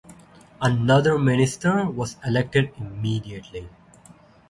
[0.59, 3.69] Another minister was elected immediately.